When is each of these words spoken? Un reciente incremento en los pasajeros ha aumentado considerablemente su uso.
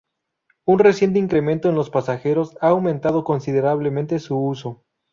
Un 0.65 0.79
reciente 0.79 1.19
incremento 1.19 1.69
en 1.69 1.75
los 1.75 1.91
pasajeros 1.91 2.57
ha 2.59 2.69
aumentado 2.69 3.23
considerablemente 3.23 4.17
su 4.17 4.35
uso. 4.35 4.83